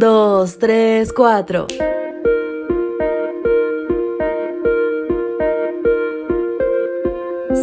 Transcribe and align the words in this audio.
Dos, 0.00 0.56
tres, 0.56 1.12
cuatro. 1.12 1.66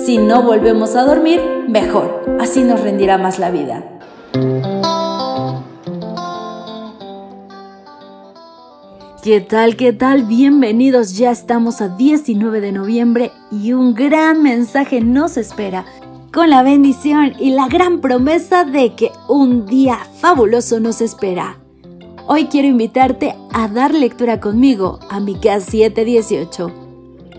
Si 0.05 0.19
no 0.19 0.43
volvemos 0.43 0.95
a 0.95 1.03
dormir, 1.03 1.41
mejor, 1.67 2.37
así 2.39 2.61
nos 2.61 2.81
rendirá 2.81 3.17
más 3.17 3.39
la 3.39 3.49
vida. 3.49 3.83
¿Qué 9.23 9.41
tal? 9.41 9.75
¿Qué 9.75 9.93
tal? 9.93 10.21
Bienvenidos, 10.25 11.17
ya 11.17 11.31
estamos 11.31 11.81
a 11.81 11.87
19 11.87 12.61
de 12.61 12.71
noviembre 12.71 13.31
y 13.49 13.73
un 13.73 13.95
gran 13.95 14.43
mensaje 14.43 15.01
nos 15.01 15.37
espera 15.37 15.85
con 16.31 16.51
la 16.51 16.61
bendición 16.61 17.33
y 17.39 17.49
la 17.49 17.67
gran 17.67 17.99
promesa 17.99 18.63
de 18.63 18.93
que 18.93 19.11
un 19.27 19.65
día 19.65 19.97
fabuloso 20.19 20.79
nos 20.79 21.01
espera. 21.01 21.57
Hoy 22.29 22.47
quiero 22.47 22.67
invitarte 22.67 23.35
a 23.53 23.69
dar 23.69 23.93
lectura 23.93 24.41
conmigo 24.41 24.99
a 25.09 25.21
Miqueas 25.21 25.65
7:18. 25.73 26.73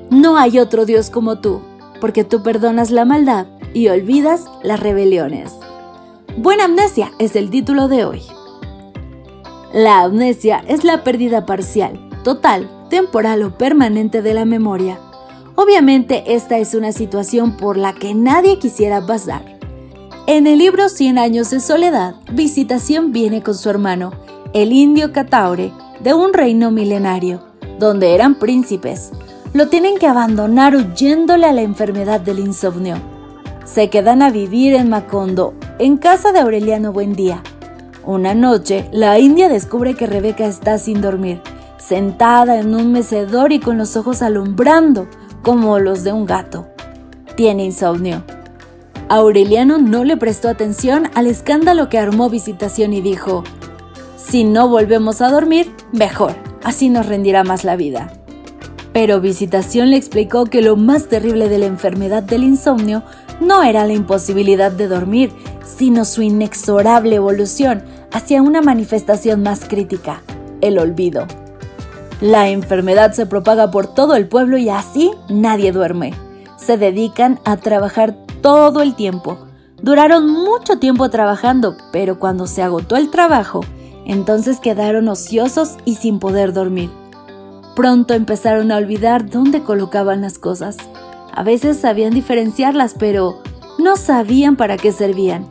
No 0.09 0.39
hay 0.39 0.59
otro 0.59 0.87
Dios 0.87 1.11
como 1.11 1.41
tú, 1.41 1.61
porque 2.01 2.25
tú 2.25 2.43
perdonas 2.43 2.91
la 2.91 3.05
maldad 3.05 3.49
y 3.75 3.89
olvidas 3.89 4.47
las 4.63 4.81
rebeliones. 4.81 5.55
Buena 6.39 6.65
amnesia 6.65 7.13
es 7.19 7.37
el 7.37 7.51
título 7.51 7.89
de 7.89 8.07
hoy. 8.07 8.23
La 9.75 10.05
amnesia 10.05 10.65
es 10.67 10.85
la 10.85 11.05
pérdida 11.05 11.45
parcial, 11.45 12.01
total, 12.25 12.71
temporal 12.89 13.43
o 13.43 13.59
permanente 13.59 14.23
de 14.23 14.33
la 14.33 14.47
memoria. 14.47 14.99
Obviamente 15.55 16.35
esta 16.35 16.57
es 16.57 16.73
una 16.73 16.93
situación 16.93 17.59
por 17.59 17.77
la 17.77 17.93
que 17.93 18.15
nadie 18.15 18.59
quisiera 18.59 19.05
pasar. 19.05 19.59
En 20.27 20.47
el 20.47 20.59
libro 20.59 20.89
Cien 20.89 21.19
años 21.19 21.51
de 21.51 21.61
soledad, 21.61 22.15
Visitación 22.33 23.13
viene 23.13 23.43
con 23.43 23.55
su 23.55 23.69
hermano, 23.69 24.13
el 24.53 24.73
indio 24.73 25.13
Cataure, 25.13 25.73
de 26.01 26.15
un 26.15 26.33
reino 26.33 26.71
milenario, 26.71 27.41
donde 27.79 28.15
eran 28.15 28.37
príncipes. 28.37 29.11
Lo 29.53 29.69
tienen 29.69 29.99
que 29.99 30.07
abandonar 30.07 30.77
huyéndole 30.77 31.47
a 31.47 31.53
la 31.53 31.63
enfermedad 31.63 32.21
del 32.21 32.39
insomnio. 32.39 32.97
Se 33.65 33.91
quedan 33.91 34.23
a 34.23 34.31
vivir 34.31 34.75
en 34.75 34.89
Macondo, 34.89 35.55
en 35.79 35.97
casa 35.97 36.33
de 36.33 36.41
Aureliano 36.41 36.93
Buendía, 36.93 37.43
una 38.09 38.35
noche, 38.35 38.89
la 38.91 39.19
india 39.19 39.51
descubre 39.51 39.93
que 39.93 40.07
Rebeca 40.07 40.47
está 40.47 40.79
sin 40.79 41.03
dormir, 41.03 41.43
sentada 41.77 42.59
en 42.59 42.75
un 42.75 42.91
mecedor 42.91 43.53
y 43.53 43.61
con 43.61 43.77
los 43.77 43.99
ojos 43.99 44.23
alumbrando 44.23 45.07
como 45.43 45.79
los 45.79 46.05
de 46.05 46.13
un 46.15 46.25
gato. 46.25 46.67
Tiene 47.37 47.67
insomnio. 47.67 48.23
Aureliano 49.11 49.77
no 49.77 50.05
le 50.05 50.17
prestó 50.17 50.49
atención 50.49 51.11
al 51.15 51.27
escándalo 51.27 51.91
que 51.91 51.99
armó 51.99 52.31
Visitación 52.31 52.95
y 52.95 53.03
dijo, 53.03 53.45
si 54.19 54.43
no 54.43 54.69
volvemos 54.69 55.23
a 55.23 55.31
dormir, 55.31 55.73
mejor, 55.93 56.35
así 56.65 56.91
nos 56.91 57.07
rendirá 57.07 57.45
más 57.45 57.65
la 57.65 57.77
vida. 57.77 58.13
Pero 58.93 59.21
Visitación 59.21 59.91
le 59.91 59.97
explicó 59.97 60.45
que 60.45 60.61
lo 60.61 60.77
más 60.77 61.07
terrible 61.09 61.49
de 61.49 61.59
la 61.59 61.67
enfermedad 61.67 62.25
del 62.25 62.43
insomnio 62.43 63.05
no 63.41 63.63
era 63.63 63.87
la 63.87 63.93
imposibilidad 63.93 64.73
de 64.73 64.89
dormir, 64.89 65.33
sino 65.65 66.05
su 66.05 66.23
inexorable 66.23 67.15
evolución 67.15 67.85
hacia 68.13 68.43
una 68.43 68.61
manifestación 68.61 69.43
más 69.43 69.65
crítica, 69.67 70.23
el 70.61 70.79
olvido. 70.79 71.27
La 72.21 72.49
enfermedad 72.49 73.13
se 73.13 73.27
propaga 73.27 73.71
por 73.71 73.95
todo 73.95 74.17
el 74.17 74.27
pueblo 74.27 74.59
y 74.59 74.69
así 74.69 75.13
nadie 75.29 75.71
duerme. 75.71 76.13
Se 76.57 76.77
dedican 76.77 77.39
a 77.45 77.57
trabajar 77.57 78.17
todo 78.43 78.83
el 78.83 78.97
tiempo. 78.97 79.47
Duraron 79.81 80.29
mucho 80.29 80.81
tiempo 80.81 81.09
trabajando, 81.09 81.77
pero 81.93 82.19
cuando 82.19 82.49
se 82.49 82.63
agotó 82.63 82.97
el 82.97 83.11
trabajo, 83.11 83.61
entonces 84.09 84.59
quedaron 84.59 85.07
ociosos 85.07 85.77
y 85.85 85.95
sin 85.95 86.19
poder 86.19 86.53
dormir. 86.53 86.91
Pronto 87.77 88.15
empezaron 88.15 88.73
a 88.73 88.79
olvidar 88.79 89.31
dónde 89.31 89.63
colocaban 89.63 90.23
las 90.23 90.39
cosas. 90.39 90.79
A 91.33 91.45
veces 91.45 91.79
sabían 91.79 92.13
diferenciarlas, 92.13 92.97
pero 92.99 93.41
no 93.79 93.97
sabían 93.97 94.57
para 94.57 94.77
qué 94.77 94.91
servían. 94.91 95.47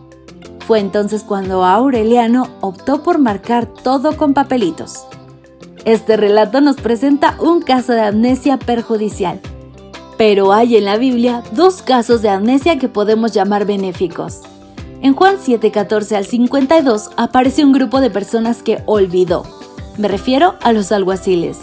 Fue 0.66 0.80
entonces 0.80 1.24
cuando 1.24 1.64
Aureliano 1.64 2.50
optó 2.60 3.04
por 3.04 3.20
marcar 3.20 3.68
todo 3.68 4.18
con 4.18 4.34
papelitos. 4.34 5.06
Este 5.86 6.18
relato 6.18 6.60
nos 6.60 6.76
presenta 6.76 7.38
un 7.40 7.62
caso 7.62 7.94
de 7.94 8.02
amnesia 8.02 8.58
perjudicial, 8.58 9.40
pero 10.18 10.52
hay 10.52 10.76
en 10.76 10.84
la 10.84 10.98
Biblia 10.98 11.44
dos 11.54 11.82
casos 11.82 12.22
de 12.22 12.30
amnesia 12.30 12.78
que 12.80 12.90
podemos 12.90 13.32
llamar 13.32 13.66
benéficos. 13.66 14.42
En 15.02 15.14
Juan 15.14 15.38
7:14 15.38 16.16
al 16.16 16.26
52 16.26 17.12
aparece 17.18 17.64
un 17.64 17.72
grupo 17.72 18.02
de 18.02 18.10
personas 18.10 18.64
que 18.64 18.82
olvidó. 18.88 19.44
Me 19.98 20.08
refiero 20.08 20.56
a 20.62 20.74
los 20.74 20.92
alguaciles. 20.92 21.60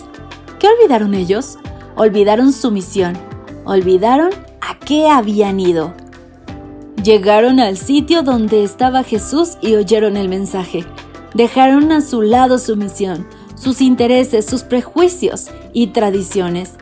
¿Qué 0.61 0.69
olvidaron 0.69 1.15
ellos? 1.15 1.59
Olvidaron 1.97 2.53
su 2.53 2.71
misión. 2.71 3.19
Olvidaron 3.65 4.31
a 4.61 4.79
qué 4.79 5.09
habían 5.09 5.59
ido. 5.59 5.95
Llegaron 7.03 7.59
al 7.59 7.77
sitio 7.77 8.23
donde 8.23 8.63
estaba 8.63 9.03
Jesús 9.03 9.59
y 9.61 9.75
oyeron 9.75 10.17
el 10.17 10.29
mensaje. 10.29 10.85
Dejaron 11.35 11.91
a 11.91 12.01
su 12.03 12.23
lado 12.23 12.59
su 12.59 12.77
misión, 12.77 13.27
sus 13.57 13.81
intereses, 13.81 14.47
sus 14.47 14.63
prejuicios 14.63 15.51
y 15.73 15.89
tradiciones. 15.89 16.75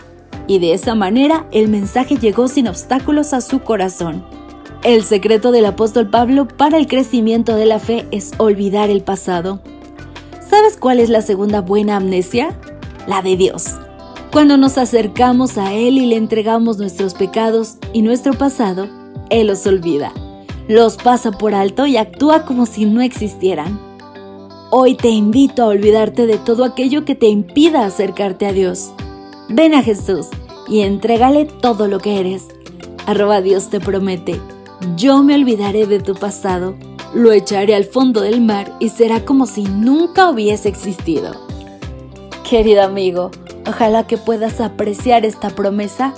Y 0.46 0.58
de 0.58 0.74
esa 0.74 0.94
manera 0.94 1.46
el 1.50 1.68
mensaje 1.68 2.18
llegó 2.18 2.46
sin 2.46 2.68
obstáculos 2.68 3.32
a 3.32 3.40
su 3.40 3.60
corazón. 3.60 4.41
El 4.84 5.04
secreto 5.04 5.52
del 5.52 5.66
apóstol 5.66 6.10
Pablo 6.10 6.48
para 6.48 6.76
el 6.76 6.88
crecimiento 6.88 7.54
de 7.54 7.66
la 7.66 7.78
fe 7.78 8.06
es 8.10 8.32
olvidar 8.38 8.90
el 8.90 9.02
pasado. 9.02 9.60
¿Sabes 10.50 10.76
cuál 10.76 10.98
es 10.98 11.08
la 11.08 11.22
segunda 11.22 11.60
buena 11.60 11.96
amnesia? 11.96 12.58
La 13.06 13.22
de 13.22 13.36
Dios. 13.36 13.66
Cuando 14.32 14.56
nos 14.56 14.78
acercamos 14.78 15.56
a 15.56 15.72
Él 15.72 15.98
y 15.98 16.06
le 16.06 16.16
entregamos 16.16 16.78
nuestros 16.78 17.14
pecados 17.14 17.76
y 17.92 18.02
nuestro 18.02 18.34
pasado, 18.34 18.88
él 19.32 19.46
los 19.46 19.66
olvida, 19.66 20.12
los 20.68 20.96
pasa 20.96 21.32
por 21.32 21.54
alto 21.54 21.86
y 21.86 21.96
actúa 21.96 22.44
como 22.44 22.66
si 22.66 22.84
no 22.84 23.00
existieran. 23.00 23.80
Hoy 24.70 24.94
te 24.94 25.08
invito 25.08 25.62
a 25.62 25.68
olvidarte 25.68 26.26
de 26.26 26.36
todo 26.36 26.64
aquello 26.64 27.06
que 27.06 27.14
te 27.14 27.28
impida 27.28 27.86
acercarte 27.86 28.46
a 28.46 28.52
Dios. 28.52 28.92
Ven 29.48 29.74
a 29.74 29.82
Jesús 29.82 30.26
y 30.68 30.80
entrégale 30.80 31.46
todo 31.46 31.88
lo 31.88 31.98
que 31.98 32.20
eres. 32.20 32.48
Arroba 33.06 33.40
Dios 33.40 33.70
te 33.70 33.80
promete, 33.80 34.38
yo 34.96 35.22
me 35.22 35.34
olvidaré 35.34 35.86
de 35.86 36.00
tu 36.00 36.14
pasado, 36.14 36.74
lo 37.14 37.32
echaré 37.32 37.74
al 37.74 37.84
fondo 37.84 38.20
del 38.20 38.40
mar 38.40 38.72
y 38.80 38.88
será 38.88 39.24
como 39.24 39.46
si 39.46 39.64
nunca 39.64 40.30
hubiese 40.30 40.68
existido. 40.68 41.32
Querido 42.48 42.82
amigo, 42.82 43.30
ojalá 43.66 44.06
que 44.06 44.18
puedas 44.18 44.60
apreciar 44.60 45.24
esta 45.24 45.50
promesa 45.50 46.14